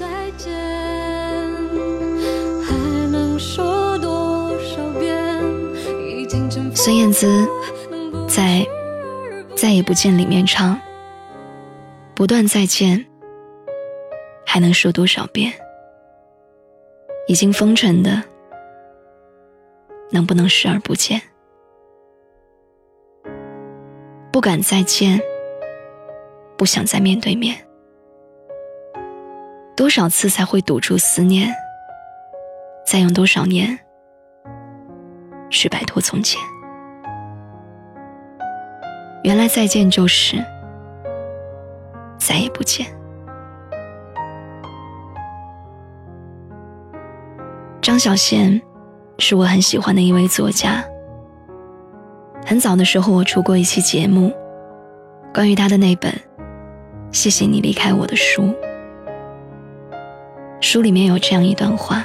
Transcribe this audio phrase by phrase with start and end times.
[0.00, 0.50] 再见。
[2.64, 2.74] 还
[3.12, 5.38] 能说多少遍
[6.74, 7.46] 孙燕姿
[8.26, 8.66] 在
[9.54, 10.80] 《再也不见》里面唱
[12.16, 13.04] ：“不断再见，
[14.46, 15.52] 还能说多少遍？
[17.28, 18.22] 已经封尘的，
[20.10, 21.20] 能不能视而不见？
[24.32, 25.20] 不敢再见，
[26.56, 27.54] 不想再面对面。
[29.80, 31.50] 多少次才会堵住思念？
[32.84, 33.78] 再用多少年
[35.48, 36.38] 去摆脱从前？”
[39.24, 40.36] 原来再见就是
[42.18, 42.86] 再也不见。
[47.80, 48.60] 张小娴
[49.18, 50.84] 是我很喜欢的一位作家。
[52.44, 54.30] 很早的时候，我出过一期节目，
[55.32, 56.12] 关于他的那本
[57.12, 58.54] 《谢谢你离开我》的书。
[60.72, 62.04] 书里面有这样一段话：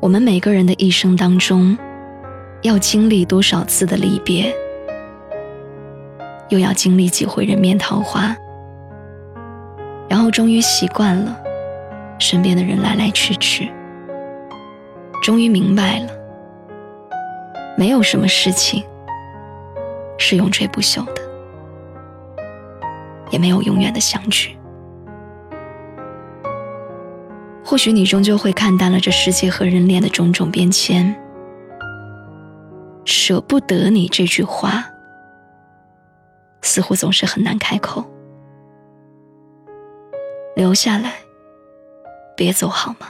[0.00, 1.76] 我们每个人的一生当中，
[2.62, 4.54] 要经历多少次的离别？
[6.48, 8.36] 又要经历几回人面桃花，
[10.08, 11.36] 然后终于习惯了
[12.20, 13.72] 身边的人来来去去，
[15.24, 16.08] 终于明白了，
[17.76, 18.84] 没有什么事情
[20.16, 21.22] 是永垂不朽的，
[23.32, 24.56] 也没有永远的相聚。
[27.68, 31.14] 或许你终究会看淡了这世界和人脸的种种变迁，
[33.04, 34.86] 舍不得你这句话。
[36.62, 38.02] 似乎总是很难开口。
[40.56, 41.16] 留下来，
[42.34, 43.08] 别走，好吗？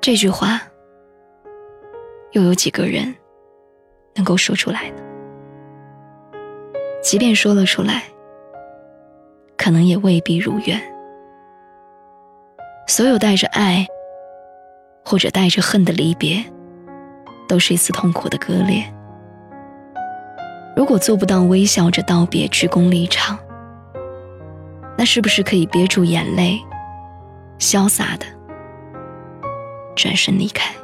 [0.00, 0.62] 这句话，
[2.30, 3.12] 又有几个人
[4.14, 5.02] 能够说出来呢？
[7.02, 8.04] 即便说了出来，
[9.56, 10.80] 可能也未必如愿。
[12.88, 13.86] 所有带着爱
[15.04, 16.42] 或者带着恨的离别，
[17.46, 18.82] 都是一次痛苦的割裂。
[20.74, 23.38] 如果做不到微笑着道别、鞠躬离场，
[24.96, 26.58] 那是不是可以憋住眼泪，
[27.58, 28.24] 潇洒的
[29.94, 30.74] 转身离开，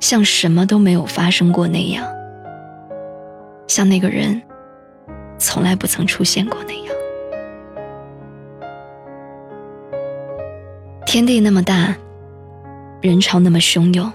[0.00, 2.04] 像什么都没有发生过那样，
[3.68, 4.42] 像那个人
[5.38, 6.91] 从来不曾出现过那样？
[11.12, 11.94] 天地那么大，
[13.02, 14.10] 人潮那么汹涌。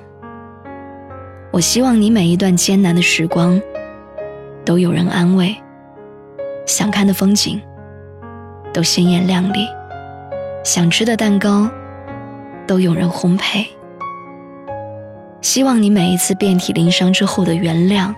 [1.52, 3.62] 我希望你每一段艰难的时光，
[4.66, 5.50] 都有人安慰；
[6.66, 7.62] 想看的风景，
[8.74, 9.68] 都鲜艳亮丽；
[10.64, 11.70] 想吃的蛋糕，
[12.66, 13.68] 都有人烘焙。
[15.42, 18.12] 希望你每一次遍体鳞伤之后的原谅，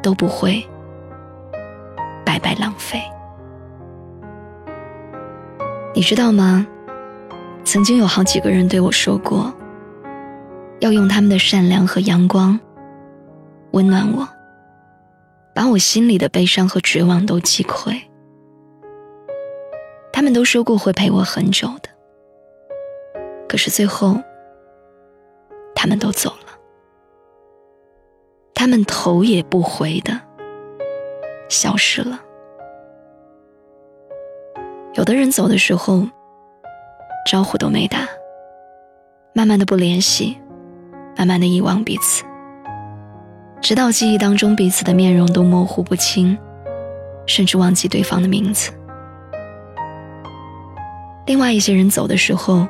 [0.00, 0.64] 都不会
[2.24, 3.02] 白白浪费。
[5.92, 6.64] 你知道吗？
[7.66, 9.52] 曾经有好几个人对我说过。
[10.80, 12.58] 要用他们的善良和阳光
[13.72, 14.28] 温暖我，
[15.54, 18.00] 把我心里的悲伤和绝望都击溃。
[20.12, 21.88] 他们都说过会陪我很久的，
[23.48, 24.16] 可是最后，
[25.74, 26.58] 他们都走了。
[28.54, 30.20] 他们头也不回的
[31.48, 32.20] 消失了。
[34.94, 36.06] 有的人走的时候，
[37.26, 38.08] 招呼都没打，
[39.34, 40.38] 慢慢的不联系。
[41.18, 42.24] 慢慢的遗忘彼此，
[43.62, 46.36] 直到记忆当中彼此的面容都模糊不清，
[47.26, 48.70] 甚至忘记对方的名字。
[51.24, 52.68] 另外一些人走的时候，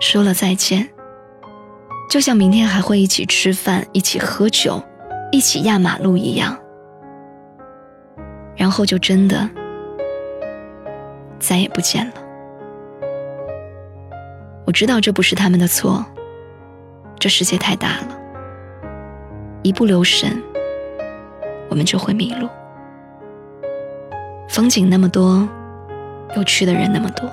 [0.00, 0.88] 说了再见，
[2.08, 4.80] 就像明天还会一起吃饭、一起喝酒、
[5.32, 6.56] 一起压马路一样，
[8.54, 9.50] 然后就真的
[11.40, 12.23] 再也不见了。
[14.66, 16.04] 我知道这不是他们的错。
[17.18, 18.18] 这世界太大了，
[19.62, 20.42] 一不留神，
[21.70, 22.48] 我们就会迷路。
[24.48, 25.48] 风景那么多，
[26.36, 27.30] 有趣的人那么多。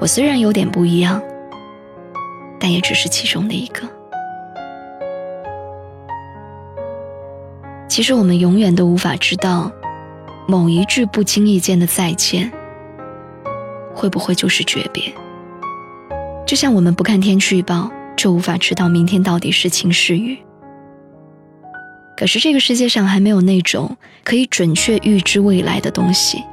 [0.00, 1.20] 我虽然有点不一样，
[2.60, 3.88] 但也只是其中的一个。
[7.88, 9.72] 其实我们永远都无法知道，
[10.46, 12.52] 某一句不经意间的再见，
[13.94, 15.12] 会不会就是诀别？
[16.46, 20.38] 就像我们不看天气预报，就无法知道明天到底是晴是雨。
[22.16, 26.44] 可是这个世界上还没有那种可以准确预知未来的东西，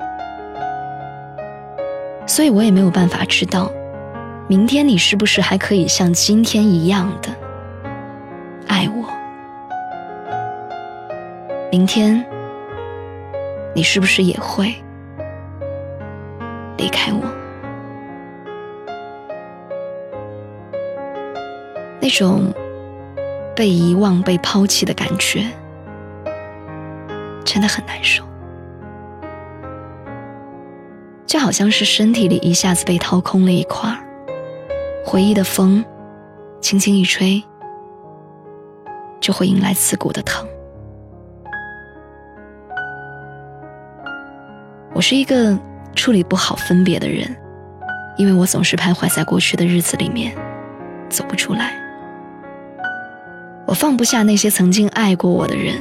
[2.25, 3.69] 所以我也没有办法知道，
[4.47, 7.29] 明天你是不是还可以像今天一样的
[8.67, 9.05] 爱我？
[11.69, 12.25] 明天
[13.75, 14.73] 你是不是也会
[16.77, 17.40] 离开我？
[22.01, 22.53] 那种。
[23.53, 25.45] 被遗忘、被抛弃的感觉，
[27.43, 28.23] 真的很难受，
[31.27, 33.93] 就好像是身体里一下子被掏空了一块
[35.05, 35.83] 回忆的风
[36.61, 37.43] 轻轻一吹，
[39.19, 40.47] 就会迎来刺骨的疼。
[44.93, 45.55] 我是一个
[45.93, 47.35] 处理不好分别的人，
[48.17, 50.33] 因为我总是徘徊在过去的日子里面，
[51.09, 51.80] 走不出来。
[53.67, 55.75] 我放不下那些曾经爱过我的人，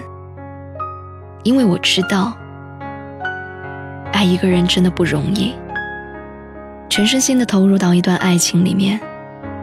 [1.42, 2.32] 因为我知道，
[4.12, 5.52] 爱一个人真的不容易。
[6.88, 9.00] 全身心的投入到一段爱情里面，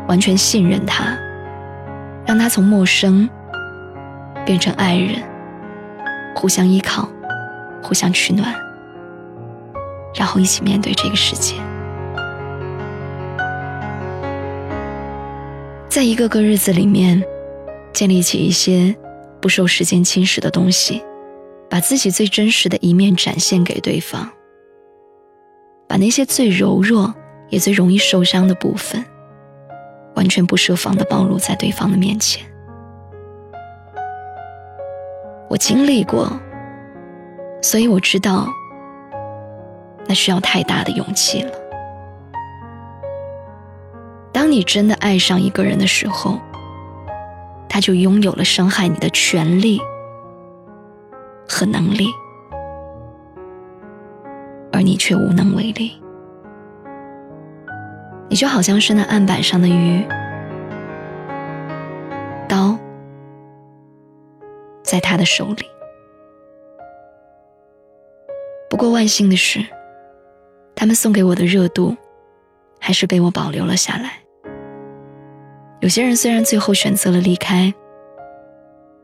[0.10, 1.18] 完全信任他，
[2.25, 3.30] 让他从陌生
[4.46, 5.24] 变成爱人，
[6.36, 7.08] 互相依靠，
[7.81, 8.54] 互相取暖，
[10.16, 11.56] 然后一起面对这个世界。
[15.88, 17.24] 在一个个日子里面。
[17.98, 18.96] 建立起一些
[19.42, 21.04] 不受时间侵蚀的东西，
[21.68, 24.30] 把自己最真实的一面展现给对方，
[25.88, 27.12] 把那些最柔弱
[27.50, 29.04] 也最容易受伤的部分，
[30.16, 32.46] 完全不设防的暴露在对方的面前。
[35.50, 36.40] 我经历过，
[37.64, 38.48] 所以我知道，
[40.06, 41.52] 那需要太大的勇气了。
[44.32, 46.40] 当你真的爱上一个人的时候。
[47.77, 49.79] 他就拥有了伤害你的权利
[51.47, 52.07] 和能力，
[54.74, 56.01] 而你却无能为力。
[58.29, 60.03] 你就好像是那案板上的鱼，
[62.50, 62.75] 刀
[64.81, 65.63] 在他的手里。
[68.71, 69.63] 不过万幸的是，
[70.74, 71.95] 他们送给我的热度，
[72.79, 74.13] 还是被我保留了下来。
[75.79, 77.74] 有些人虽然最后选择了离开，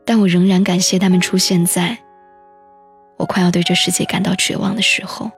[0.04, 1.96] 但我仍然感谢他们出现在
[3.16, 5.30] 我快要对这世界感到绝望的时候。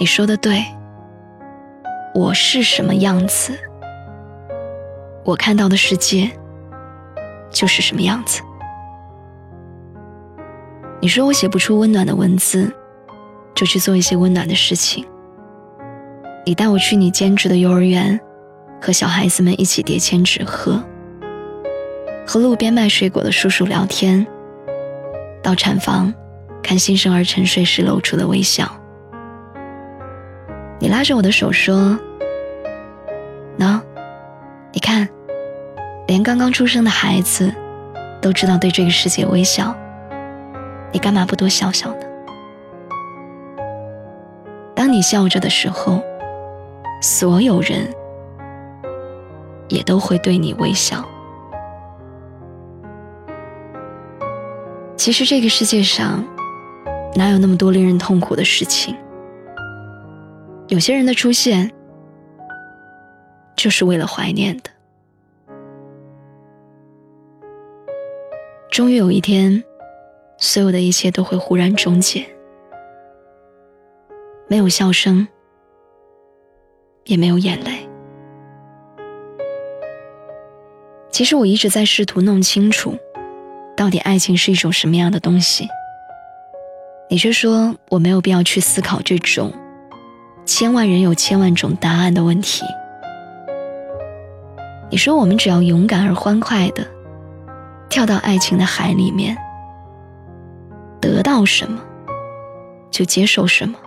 [0.00, 0.64] 你说的对，
[2.12, 3.56] 我是什么样子，
[5.24, 6.28] 我看到的世界
[7.50, 8.42] 就是什么样子。
[11.00, 12.74] 你说我写不出温暖的文字，
[13.54, 15.06] 就去做一些温暖的事情。
[16.44, 18.20] 你带我去你兼职的幼儿园，
[18.80, 20.82] 和小孩子们一起叠千纸鹤，
[22.26, 24.26] 和路边卖水果的叔叔聊天，
[25.40, 26.12] 到产房
[26.60, 28.68] 看新生儿沉睡时露出的微笑。
[30.80, 31.96] 你拉着我的手说
[33.56, 33.80] ：“喏，
[34.72, 35.08] 你看，
[36.08, 37.54] 连刚刚出生的孩子
[38.20, 39.72] 都知道对这个世界微笑，
[40.90, 42.00] 你干嘛不多笑笑呢？”
[44.74, 46.02] 当你笑着的时候。
[47.02, 47.92] 所有人
[49.68, 51.04] 也都会对你微笑。
[54.96, 56.24] 其实这个世界上
[57.16, 58.96] 哪有那么多令人痛苦的事情？
[60.68, 61.72] 有些人的出现
[63.56, 64.70] 就是为了怀念的。
[68.70, 69.64] 终于有一天，
[70.38, 72.24] 所有的一切都会忽然终结，
[74.46, 75.26] 没有笑声。
[77.04, 77.88] 也没有眼泪。
[81.10, 82.96] 其实我一直在试图弄清楚，
[83.76, 85.68] 到底爱情是一种什么样的东西。
[87.08, 89.52] 你却说我没有必要去思考这种
[90.46, 92.64] 千万人有千万种答案的问题。
[94.90, 96.86] 你说我们只要勇敢而欢快的
[97.90, 99.36] 跳到爱情的海里面，
[101.00, 101.82] 得到什么
[102.90, 103.78] 就接受什么，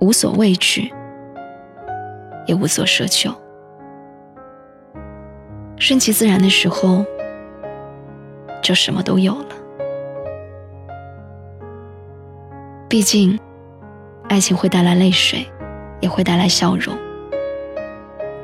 [0.00, 0.92] 无所畏惧。
[2.48, 3.30] 也无所奢求，
[5.76, 7.04] 顺其自然的时候，
[8.62, 9.48] 就什么都有了。
[12.88, 13.38] 毕竟，
[14.30, 15.46] 爱情会带来泪水，
[16.00, 16.96] 也会带来笑容，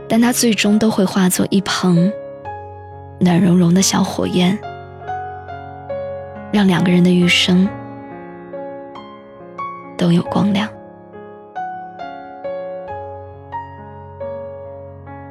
[0.06, 2.12] 但它最终都会化作一捧
[3.20, 4.58] 暖融融的小火焰，
[6.52, 7.66] 让两个人的余生
[9.96, 10.68] 都有光亮。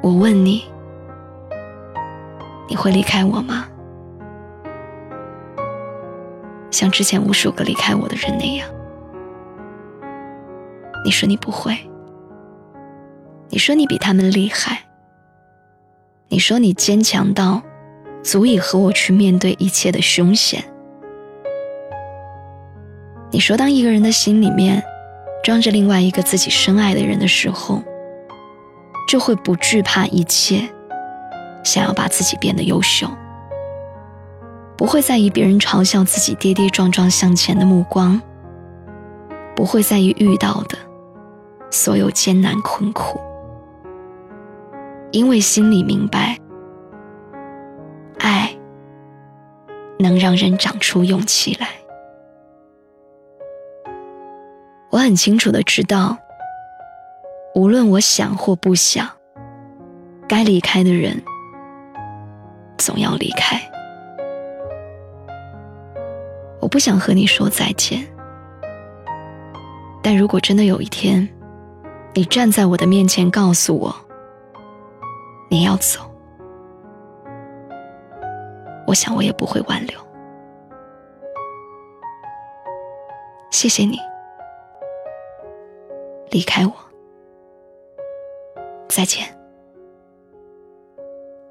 [0.03, 0.65] 我问你，
[2.67, 3.65] 你会离开我吗？
[6.69, 8.67] 像之前无数个离开我的人那样。
[11.05, 11.77] 你说你不会，
[13.47, 14.83] 你说你比他们厉害，
[16.27, 17.61] 你说你坚强到
[18.21, 20.65] 足以和我去面对一切的凶险。
[23.31, 24.83] 你说，当一个人的心里面
[25.45, 27.81] 装着另外一个自己深爱的人的时候。
[29.07, 30.67] 就会不惧怕一切，
[31.63, 33.07] 想要把自己变得优秀，
[34.75, 38.19] 不会在意别人嘲笑自己跌跌撞撞向前的目光，
[39.55, 40.77] 不会在意遇到的
[41.69, 43.19] 所有艰难困苦，
[45.11, 46.37] 因为心里明白，
[48.19, 48.55] 爱
[49.99, 51.67] 能让人长出勇气来。
[54.89, 56.17] 我很清楚的知道。
[57.55, 59.07] 无论我想或不想，
[60.27, 61.21] 该离开的人
[62.77, 63.61] 总要离开。
[66.59, 68.03] 我不想和你说再见，
[70.01, 71.29] 但如果真的有一天，
[72.15, 73.95] 你站在我的面前告诉我
[75.47, 75.99] 你要走，
[78.87, 79.99] 我想我也不会挽留。
[83.51, 83.99] 谢谢你
[86.31, 86.73] 离开我。
[88.95, 89.35] 再见，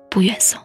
[0.09, 0.61] 不远送。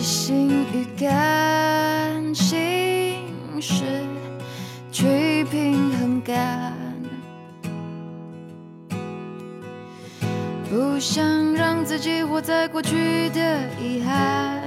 [0.00, 2.48] 理性与感情
[3.60, 3.84] 是
[4.90, 6.74] 去平衡感，
[10.70, 14.62] 不想让自己活在过去的遗憾。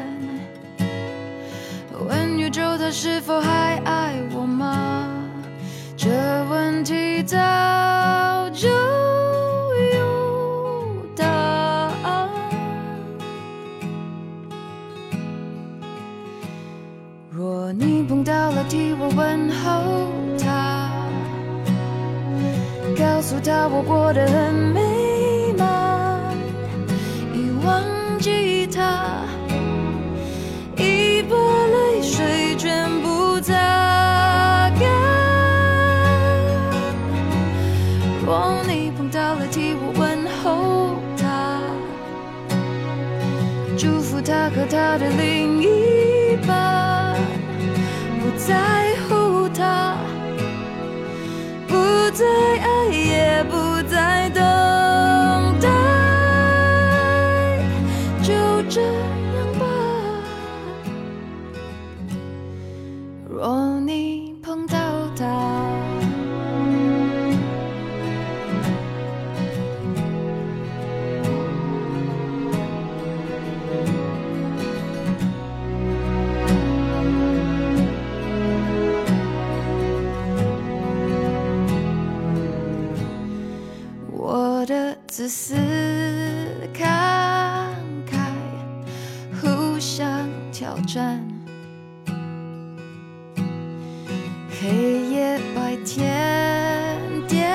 [2.07, 5.09] 问宇宙，他是否还爱我吗？
[5.97, 6.11] 这
[6.47, 7.37] 问题早
[8.51, 8.69] 就
[18.73, 20.09] 替我问候
[20.43, 20.89] 他，
[22.97, 26.35] 告诉他我过得很美满，
[27.35, 27.83] 已忘
[28.17, 29.27] 记他，
[30.75, 33.53] 已把泪水全部擦
[34.79, 34.89] 干。
[38.25, 40.73] 若你碰到了，替我问候。
[44.25, 45.61] 他和他的另
[90.93, 91.19] 挑战，
[94.61, 97.49] 黑夜白天颠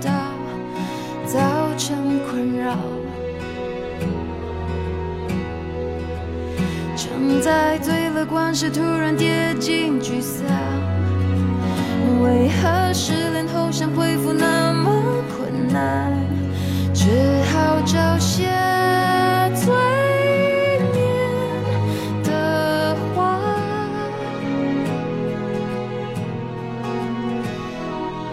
[0.00, 0.08] 倒，
[1.26, 1.40] 造
[1.76, 2.76] 成困扰，
[6.96, 10.46] 常在最乐观时突然跌进沮丧，
[12.22, 15.02] 为何失恋后想恢复那么
[15.36, 16.07] 困难？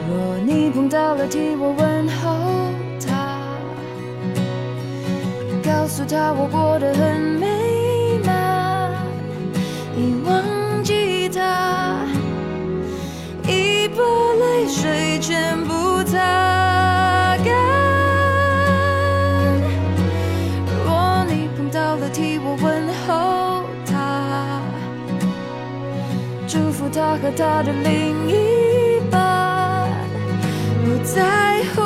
[0.07, 2.71] 若你碰到了替我问候
[3.05, 3.39] 他
[5.63, 8.91] 告诉他我过得很美满
[9.97, 12.05] 已忘记他
[13.47, 14.03] 一把
[14.39, 16.17] 泪水全部擦
[17.43, 17.47] 干。
[20.85, 24.61] 若你碰到了替我问候他
[26.47, 28.54] 祝福他和他的另一
[31.05, 31.84] 在乎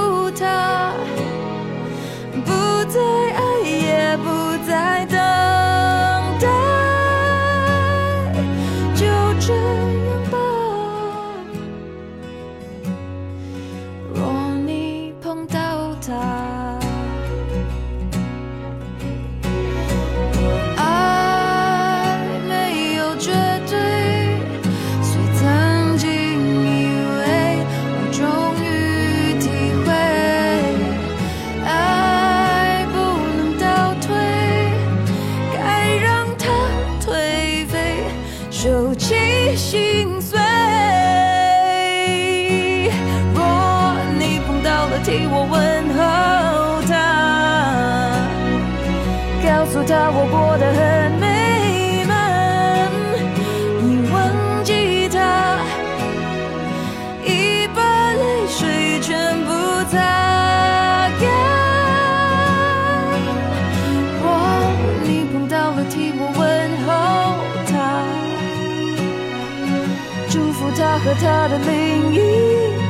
[71.06, 72.18] 和他的另一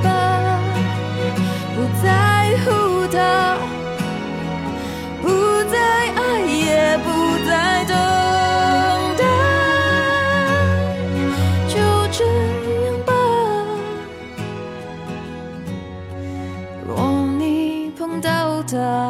[0.04, 0.60] 半，
[1.76, 2.68] 不在乎
[3.08, 3.56] 他，
[5.22, 5.28] 不
[5.70, 5.78] 再
[6.16, 7.08] 爱，也不
[7.48, 7.94] 再等
[9.16, 9.24] 待，
[11.68, 11.76] 就
[12.12, 13.14] 这样吧。
[16.88, 16.90] 若
[17.38, 19.09] 你碰到他。